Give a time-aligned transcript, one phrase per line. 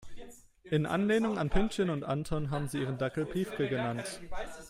[0.63, 4.19] In Anlehnung an Pünktchen und Anton haben sie ihren Dackel Piefke genannt.